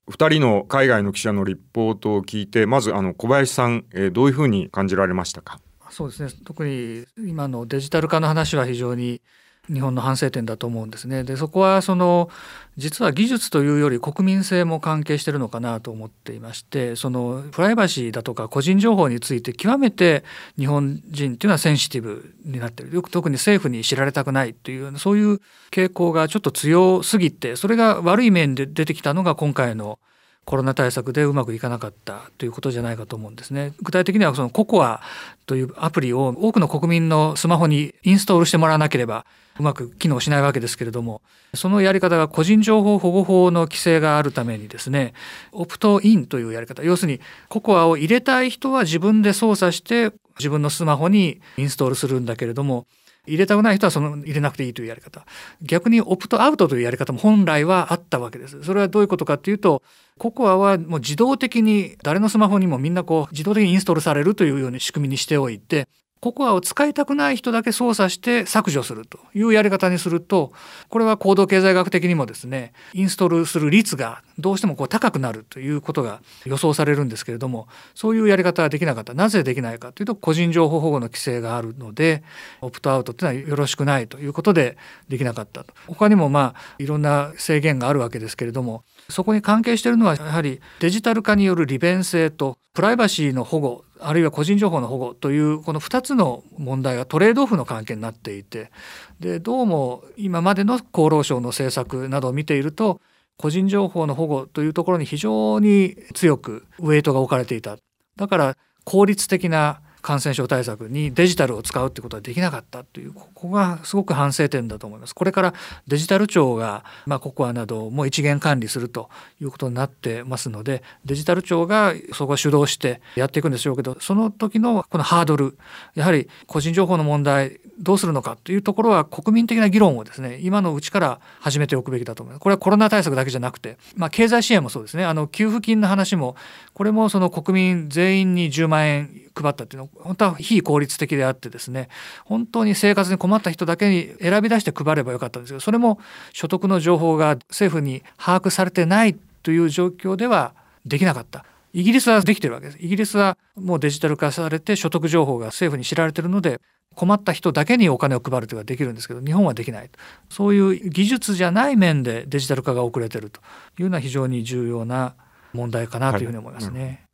[0.09, 5.59] 2人の海外の記者のリポートを聞いてまずあの小林さん、えー、どういうふうに感じられましたか？
[5.89, 9.21] そうですね特に今のデジタル化の話は非常に
[9.69, 11.23] 日本の反省点だと思うんですね。
[11.23, 12.29] でそこはその
[12.77, 20.23] 実は技術というより国民性も関係してるのかなと思っていましてそのプライバシーだとか個人情報について極めて
[20.57, 29.99] 日本人っていうのはセンシティブになってるよく特に政府に知られたくないというそういう傾向がちょっと強すぎてそれが悪い面で出てきたのが今回の
[30.43, 33.73] コロナ対策でうまくいかなかったということじゃないかと思うんですね。
[33.83, 35.01] 具体的にはそのココア
[35.45, 39.25] というアプリを多くの国民のスマホにインストールしてもらわなければ
[39.61, 41.21] うまく機能しないわけですけれども
[41.53, 45.13] そのやり方が個人情報保護法の規制があるためにですね
[45.51, 52.87] オプトインというやり方要するにココアを入れたい人は自分で操作して自分のスマホにインストールするんだけれども
[53.27, 55.25] 入れたくない人はその入れなくていいというやり方。
[55.61, 58.63] 逆にオプトアウトというやり方も本来はあったわけです。
[58.63, 59.83] それはどういうことかっていうと
[60.17, 65.87] ココアはもう自動的に誰のスマホにもみんなこう自動的にインストールされるというように仕組みにしておいて
[66.21, 70.53] ココアを使いたくない人だけ操作して削除するというやり方にすると
[70.87, 79.15] これは行動経済学的にもですねインストールする率がどうしてもこう高くなるということが予想されるんですけれどもそういうやり方はできなかった。
[79.15, 82.23] なぜできないかというと個人情報保護の規制があるので
[82.61, 84.77] オプトアウトというのはよろしくないということで
[85.09, 85.73] できなかったと。
[85.87, 98.71] 他にもまあいろんな制限があるわけですけれどもそこに関係しているのはやはりデジタル化による利便性とプライバシーの保護あるいは個人情報の保護というこの2つの問題がトレードオフの関係になっていて
[99.19, 102.99] でどうも今までの厚労省の政策などを見ていると
[103.37, 107.77] 個人情報の保護というところに非常に強くウェイトが置かれていた。
[108.15, 115.15] だから効率的な感染症対策にデジタルを使うってことはできなかったというここがすごく反省点だと思います。
[115.15, 115.53] これから
[115.87, 119.09] デジタル庁が、まあ、ココアなども一元管理すると
[119.41, 125.57] いうことになってますのでデジタル庁がそこを主導してやっていくんでしょうけどその時のこのハードル
[125.95, 132.41] やはり個人情報の問題どうするのかというところは国民的な議論をですね今のうちから始めておくべきだと思います。
[132.41, 136.35] これはコロナ対策だけじゃなくて、まあ、経済支援もそうですねあの給付金の話も
[136.73, 141.89] これもその国民全員に10万円配ったっていうのは本当は非効率的であってですね
[142.25, 145.99] 本当に生活に困った人だけに選び出して配ればよかったんですけどそれも
[146.33, 150.53] 所得の情報が政府に把握されてないという状況では
[150.85, 151.45] できなかった。
[151.73, 152.77] イギリスはできてるわけです。
[152.81, 156.59] イギリスはもうデジタル化されて所得情報が政府に知られてるので
[156.95, 159.89] 困った人だけにお金を配るというのができるんですけど日本はできない
[160.29, 163.39] そういう技術じゃない面でデジタル化が遅れてると
[163.79, 165.15] いうのは非常に重要な
[165.53, 166.79] 問題かなというふうに思いますね。
[166.79, 167.10] はいうん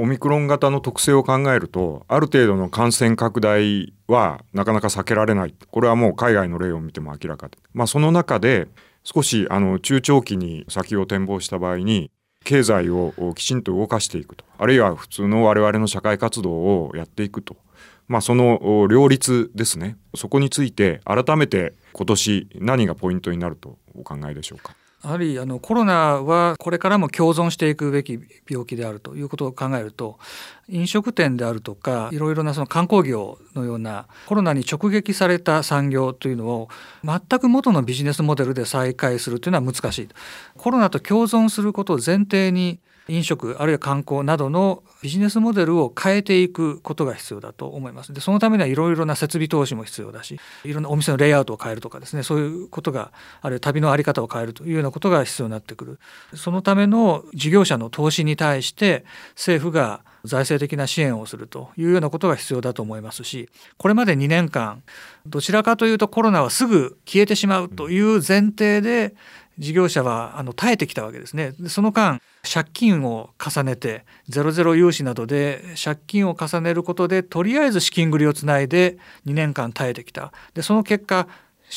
[0.00, 5.54] オミクロン型の特性を考えるとある程度の感染拡大はなかなか避けられない。
[5.70, 8.68] これはもう海外の例を見ても明らかで、まあ、その中で
[9.04, 12.10] 少しあの中長期に先を展望した場合に
[12.44, 14.44] 経済をきちんと動かしていくと。
[14.56, 17.56] あるいは普通の我々の社会活動をやっていくと、
[18.08, 19.98] まあ、その両立ですね。
[20.14, 24.74] そこについて改めて今年何がポイントになるとお考えでしょうか？
[25.02, 30.18] やはりあのコロナはこれからも共存していくべき病気であるということを考えると
[30.68, 36.68] 飲食店であるとかいろいろなその観光業のようなコロナに直撃された産業というのを
[37.02, 40.08] 全く元のビジネスモデルで再開するというのは難しい
[40.58, 42.78] コロナと共存することを前提に
[43.10, 48.12] 飲食あるいは観光などのビジネスモデルを変えていくことが必要だと思います。
[48.12, 55.98] でそのためにはいろいろな設備投資も必要だしいろんなお店のレイアウトを変えるとかですねそういうことがあるいは旅の在り方を変えるというようなことが必要になってくる。
[56.34, 64.82] そのための事業者の投資に対して政府が財政的な支援をするというようなことが必要だと思いますしこれまで2年間
[65.26, 69.14] どちらかというとコロナはすぐ消えてしまうという前提で
[69.60, 71.52] 事業者はあの耐えてきたわけですね。
[71.68, 72.20] その間
[72.50, 78.96] 借金を重ねてゼロゼロ融資などで借金を重ねることでとりあえず資金繰りをつないで
[79.26, 80.32] 2年間耐えてきた。
[80.54, 81.28] でその結果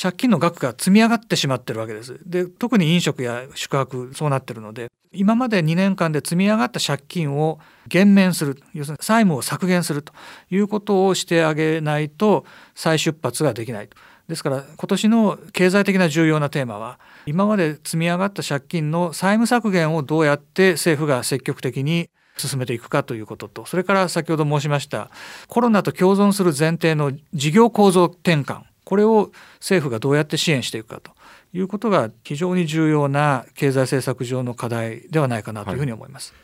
[0.02, 2.17] 借金の額が積み上がってしまってるわけです。
[2.26, 10.13] で特に飲食や宿泊そうなってるので今まで2年間で積み上がった借金を減免する要するに債務を削減すると
[10.50, 13.98] いうことをしてあげないと再出発ができないと。
[14.28, 25.10] ですから今年の経済的な重要なテーマは今まで積み上がった借金の債務削減をどうやって政府が積極的に進めていくかということとそれから先ほど申しました
[25.48, 31.12] コロナと共存する前提の事業構造転換これを政府がどうやって支援していくかと
[31.54, 36.34] いうことが非常に重要な経済政策上の課題ではないかなというふうに思います。
[36.34, 36.44] はい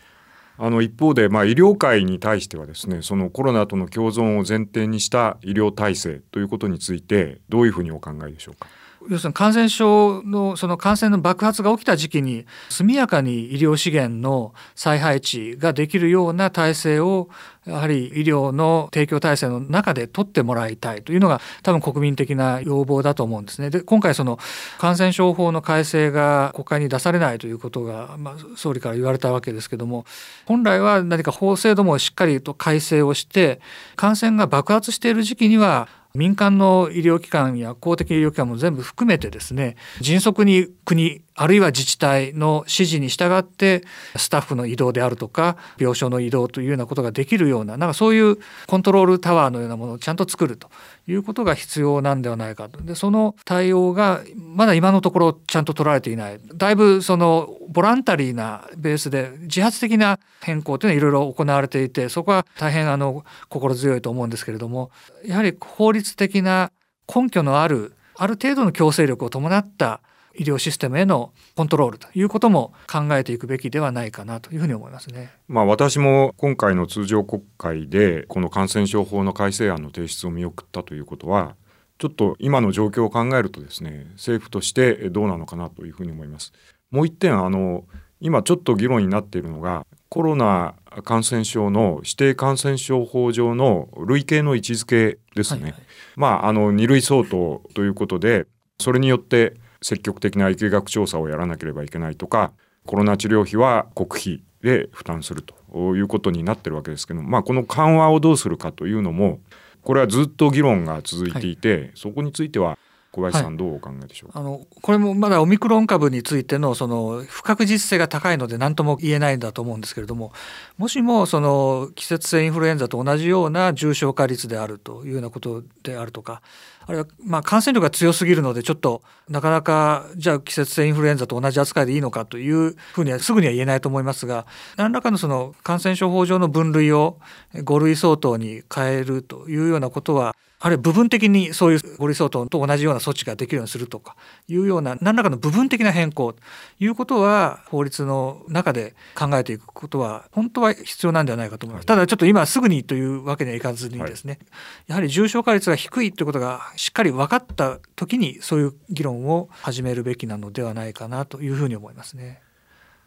[0.61, 8.67] あの一方で、まあ、医療界に対してはですねそのコロナとの共存を前提にした医療体制ということについてどういうふうにお考えでしょうか？
[9.07, 17.29] 要するに感染症のその感染の爆発が起きた時期に速やかに医療資源の再配置ができるような体制を
[17.65, 23.69] やはり医療の提供体制の中で取ってもらいたいというのが多分国民的な要望だと思うんですね。
[23.69, 24.39] で今回その
[24.79, 30.05] 感染症法の改正が国会に出されないということが、まあ、総理から言われたわけですけども
[30.45, 33.61] 本来は何か法制度もしっかりと改正をして
[33.95, 43.85] 感染が爆発している時期には民間の医療機関や公的医療機関も全部含めてですね迅速に国あるいは自治体の指示に従って
[44.17, 50.69] スタッフの移動であるとか病床の移動というようなことができるようななんかそういうコントロールタワーのようなものをちゃんと作ると
[51.07, 52.81] いうことが必要なんではないかと。
[52.81, 56.41] でその対応がまだ今のところちゃんと取られていない。
[56.55, 64.91] だいぶそのボランタリーなベースで自発的な変更というのはいろいろ行われていてそこは大変あの心強いと思うんですけれども
[65.25, 66.73] やはり法律的な
[67.07, 70.01] 根拠のあるある程度の強制力を伴った
[70.39, 75.31] 医療システムへのコントロールということも考えていくべきではないかなというふうに思いますね。
[75.49, 81.55] まあ私も今回の通常国会でこの感染症法の改正案の提出を見送ったということは
[81.97, 86.53] ちょっと今の状況を考えるとですね政府としてどうなのかなというふうに思います。
[86.89, 87.83] もう一点あの
[88.21, 95.63] 今ちょっと議論になっているのがコロナ感染症の指定感染症法上の類型の位置づけですね。
[95.63, 95.81] はいはい、
[96.15, 98.47] まああの2類相当ということで
[98.79, 102.51] それによって積極的な疫学調査をやらなければいけないとか
[102.85, 109.39] コロナ治療費は国費で負担するということになってるわけですけどまあこの緩和をどうするかというのも
[109.83, 112.77] これはずっと議論が続いていて、はい、そこについては
[113.11, 120.31] 小林さん、どうお考えでしょうあのこれもまだオミクロン株についてのその不確実性が高いので何とも言えないんだと思うんですけれども
[120.77, 126.43] もしもその季節性インフルエンザと同じような重症化率であるというようなことであるとか
[126.85, 134.45] あるいはまあ感染力が強すぎるのでちょっとなかなかじゃあ季節性インフルエンザと同じ扱いでいいのかというふうにはすぐには言えないと思いますが
[134.75, 137.17] 何らかのその感染症法上の分類を
[137.55, 144.15] 5類相当に変えるというようなことはあるいは部分的にそういう5類相当と同じような措置ができるようにするとか
[144.47, 146.41] いうような何らかの部分的な変更と
[146.79, 151.85] いうことは法律の中で考えていくことは本当は必要なんではないかと思います。
[151.85, 154.39] ただちょっと今すぐにというわけにはいかずにですね、
[154.87, 162.41] やはり重症化率が低いということがしっかり分かった時にそういう議論を始めるべきなのではないかなというふうに思いますね。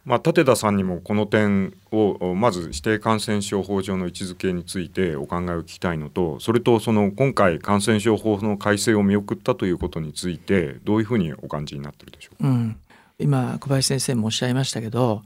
[0.05, 12.77] まあ、立田さんにもこの点をまず指定感染症法上の位置づけについてお考えを聞きたいのとそれとその今回感染症法の改正を見送ったということについてどういうふうにお感じになってるでしょうか、うん、
[13.17, 15.23] 今小林先生もおっしゃいましたけど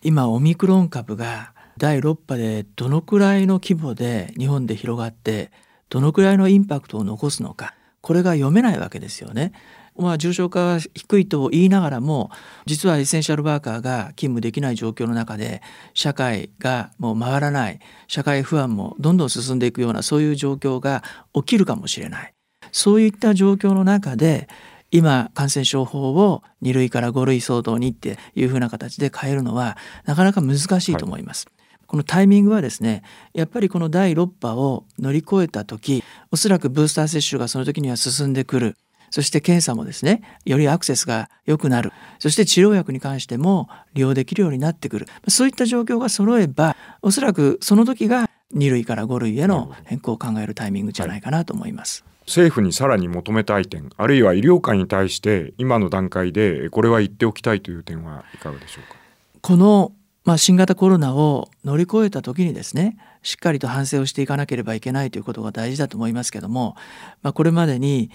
[0.00, 5.50] 今オミクロン株が第6波でどのくらいの規模で日本で広がって
[5.88, 9.52] どのくらいのインパクトを残すのかこれが読めないわけですよね。
[9.96, 12.30] まあ、重症化は低いと言いながらも
[12.66, 17.78] 実はエッセンシャルワーカーが勤務できない状況の中で社会がもう回らない
[18.08, 22.34] 社会不安もどんどん進んでいくようなそういう状況が起きるかもしれない
[22.72, 24.48] そういった状況の中で
[24.90, 29.76] 今感染症法を2類から5類相当にっていうふうな形で変えるのは
[30.06, 31.46] なかなか難しいと思います。
[31.46, 33.02] はいこのタイミングはですね
[33.34, 38.76] やっぱりこの第6波を乗り越えた時おそらくブースター接種がその時には進んでくる
[39.14, 41.92] そして検査もですねよりアクセスが良くなる。
[42.18, 45.06] そして治療薬に関しても利用できるようになってくる。
[45.28, 52.02] そういった状況が揃えばおそらくその時が2類から5類への変更を考えるタイミングじゃないかなと思います。
[52.04, 58.98] はい政府にさらに求めたい点あるいは医療界に対して今の段階でこれは言っておきたいという点はいかがでしょうか？
[59.42, 59.92] この、
[60.24, 66.76] まあ、新型コロナを乗り越えた時にですねしっかりと反省をしていかなければいけないということが大事だと思いますけども、
[67.22, 68.10] まあ、これまでに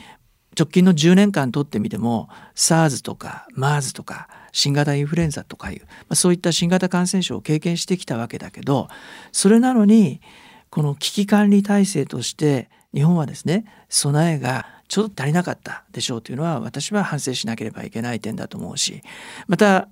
[0.57, 8.87] 直近の10年間とってみても SARS とか MERS とか新型インフルエンザとかいう、まあ、そういった新型感染症を経験してきたわけだけど
[9.31, 10.21] それなのに
[10.69, 19.03] この危機管理体制として日本はですね備えがちょっと足りなかったでしょうというのは私は反省しなければいけない点だと思うし
[19.47, 19.87] また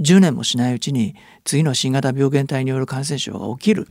[0.00, 3.88] 10年もしないうちに次の新型病原体による感染症が起きる。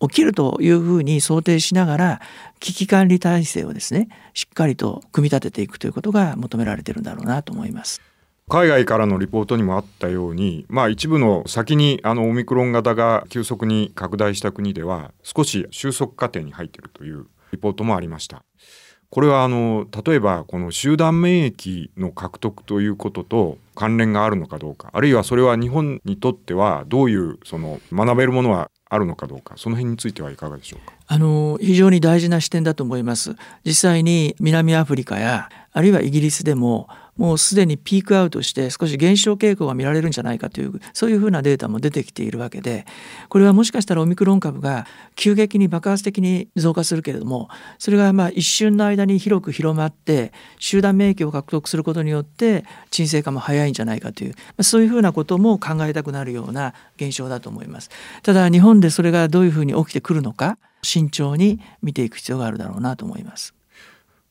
[0.00, 2.20] 起きるというふうに想定しながら
[2.60, 8.00] 危機管理体制をですねしっかりと組み立てていくということが求められてるんだろうなと思います。
[8.46, 18.44] 海外からのリポートにもあったように、まあ、一部の先にあのオミクロン型が急速に拡大した国では少し収束過程に入っているというリポートもありました。
[19.14, 30.94] これはあの例えばこの集団免疫の獲得ということと関連があるのかどうかあるいはそれは日本にとってはどういうその学べるものはあるのかどうかその辺についてはいかがでしょうか？
[31.06, 33.36] あの非常に大事な視点だと思います。
[33.64, 42.86] 実際に南アフリカやあるいはイギリスでももうすでにピークアウトして少し減少傾向が見られるんじゃないかというそういうふうなデータも出てきているわけで
[43.28, 47.48] これはもしかしたらオミクロン株が急激に爆発的に増加するけれども
[47.78, 57.90] それがまあ一瞬の間に広く広まって集団免疫を獲得することによって沈静化も早いんじゃないかというそういうふうなことも考えたくなるような現象だと思います。
[58.22, 63.54] ただ日本でそれがどういうふうに起きてくるのか慎重に見ていく必要があるだろうなと思います。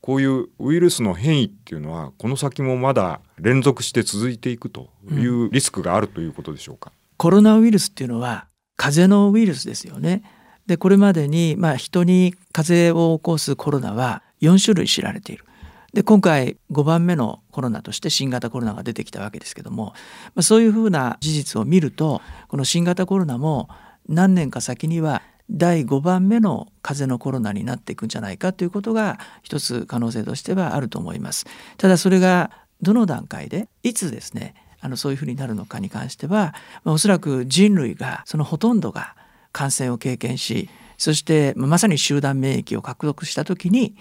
[0.04, 8.46] こういうウイルスの変異っていうのはこの先もまだ連続して続いていくというリスクがあるということでしょうか、うん、コロナウイルスっていうのは
[8.76, 10.22] 風邪のウイルスですよね。
[10.66, 15.46] でこれまでにまあ人に風邪を起こすコロナは4種類知られている。
[15.94, 19.94] で今回5番目のコロナとして新型コロナが出てきたわけですけども、
[20.34, 23.70] まあ、そういうふうな事実を見るとこの新型コロナも
[24.06, 31.46] 何年か先には第5番目の風邪のコロナになっていくんじゃないかということが一つ可能性としてはあると思います。
[31.76, 32.50] ただそれが
[32.82, 39.16] どの段階でいつですねあのそういうふうになるのかに関しては、まあ、おそらく人類がそのほとんどが
[39.52, 40.68] 感染を経験し
[40.98, 43.96] そしてまさに集団免疫を獲得した時に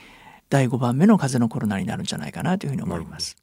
[0.49, 3.37] 第5番目の風邪のコロナになるんじゃないかなというふうに思います。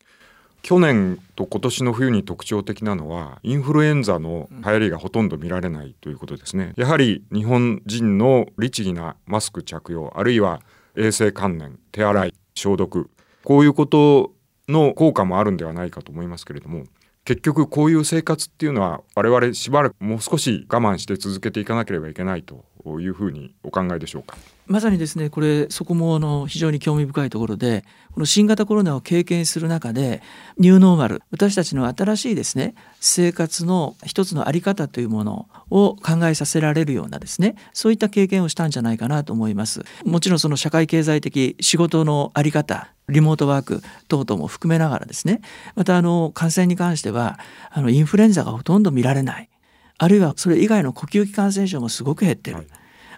[0.62, 10.60] 去年と今年の冬に特徴的なのはインフルエンザの流行りがほとんど見られないということですねやはり日本人の律儀なマスク着用あるいは
[10.96, 13.08] 衛生観念手洗い消毒
[13.42, 14.32] こういうこと
[14.68, 16.84] の効果もあるんではないかと思いますけれども
[17.24, 22.64] 結局こういう生活っていうのは我々しばらくもう少し我慢して続けていかなければいけないと
[23.00, 24.36] いうふうにお考えでしょうか？
[24.70, 30.22] まさにですねこれそこもあの非常に興味深いところでこの新型コロナを経験する中で
[30.58, 39.82] ニューノーマル私たちの新しいですね生活の一つの在り方というものを考えさせられるようなですねそういった経験をしたんじゃないかなと思います。
[40.04, 45.40] もちろんその社会経済的仕事の在り方リモートワーク等々も含めながらですね
[45.74, 47.40] またあの感染に関しては
[47.72, 49.50] あのインフルエンザがほとんど見られない。
[49.98, 52.66] あるいはそれ以外の呼吸器感染症もすごく減ってる、はい。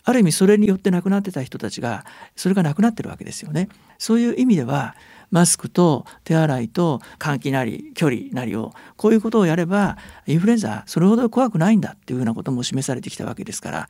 [0.05, 2.05] ある意味それによって亡くなってた人たちが
[2.37, 3.69] それがなくなってるわけですよね。
[3.99, 4.97] そういう意味では
[5.31, 9.97] マスクと手洗いと換気なり距離なりをこういうことをやれば
[10.27, 13.89] インフルエンザそれほど怖くないんだっていうふうなことも示されてきたわけですから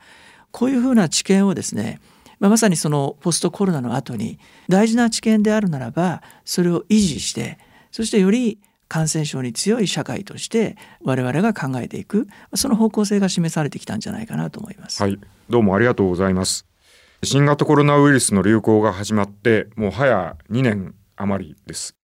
[0.51, 1.99] こういうふうな知見をですね
[2.39, 4.37] まあ、まさにそのポストコロナの後に
[4.67, 7.57] 大事な知見であるならばそれを維持して
[7.89, 8.59] そしてより
[8.93, 15.01] 感染症に強い社会として我々が考えていくその方向性が示されてきたんじゃないかなと思います。
[15.01, 15.19] はい
[15.49, 16.67] どうもありがとうございます。
[17.23, 21.95] 新型コロナウイルスの流行が始まってもう早2年余りです。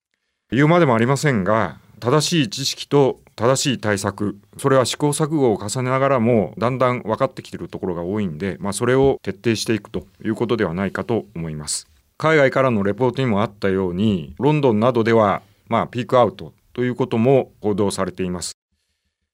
[0.51, 11.87] 言うまでもありませんが正しい知識と正しい対策それは試行錯誤を重ねながらもだんだん分かってきているところが多いんで、まあ、それを徹底していくということではないかと思います
[12.17, 18.53] 海外からのレポートにもあったようにロンドンなどではまあピークアウトということも報道されています。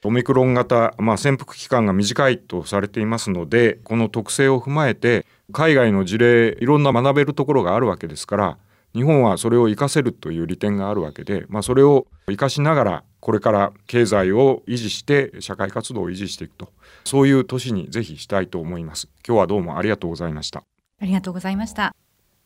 [0.03, 8.57] オミクロン型、まあ、潜伏期間が短いとされていますのでこの特性を踏まえて海外の事例いろんな学べるところがあるわけですから
[8.95, 16.69] 日本はそれを活かせるという利点があるわけで、まあ、それを生かしながらこれから経済を維持して社会活動を維持していくと
[17.03, 19.07] そういう年にぜひしたいと思います。
[19.27, 20.63] 今日はどうもありがとうございました。
[20.99, 21.95] ありがとうございました。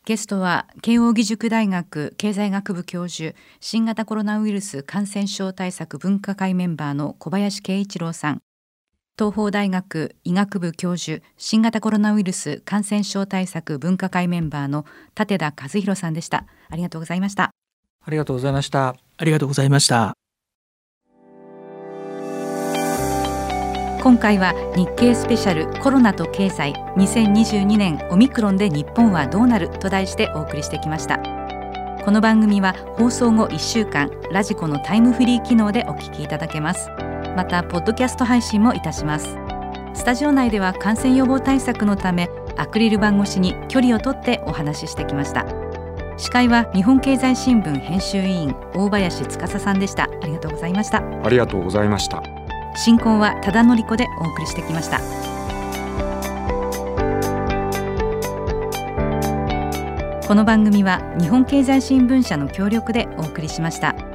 [0.10, 8.40] ゲストは慶應義塾大学経済学部教授新型コロナウイルス感染症対策分科会メンバーの小林慶一郎さん。
[9.20, 14.84] 東邦大学医学部教授新型コロナウイルス感染症対策分科会メンバーの
[15.16, 16.48] 立田和弘さんでした。
[16.72, 17.52] ありがとうございました。
[18.04, 18.96] ありがとうございました。
[19.16, 20.19] ありがとうございました。
[24.02, 31.18] 今回は日経スペシャルコロナと経済2022年オミクロンで日本はどうなると題してお送りしてきました。
[32.06, 36.90] この番組は放送後1週間ラジコのタイムフリー機能でお聞きいただけます。
[37.36, 39.38] またポッドキャスト配信もいたします。
[39.94, 45.46] スタジオ内では感染予防対策のためアクリル板越しに距離をとってお話ししてきました。
[46.16, 50.04] 司会は日本経済新聞編集委員大林司さんでした。
[50.04, 51.04] ありがとうございました。
[51.24, 52.39] ありがとうございました。
[52.80, 55.00] 進行は忠則子でお送りしてきました
[60.26, 64.09] この番組は日本経済新聞社の協力でお送りしました。